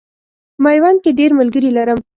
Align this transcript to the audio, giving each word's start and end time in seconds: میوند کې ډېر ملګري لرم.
میوند 0.63 0.97
کې 1.03 1.11
ډېر 1.19 1.31
ملګري 1.39 1.69
لرم. 1.77 1.99